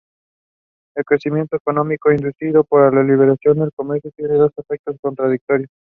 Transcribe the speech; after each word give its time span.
El 0.97 1.05
crecimiento 1.05 1.57
económico 1.57 2.11
inducido 2.11 2.63
por 2.63 2.91
la 2.91 3.03
liberalización 3.03 3.59
del 3.59 3.71
comercio 3.71 4.09
tiene 4.17 4.33
dos 4.33 4.51
efectos 4.57 4.95
contradictorios. 4.99 5.69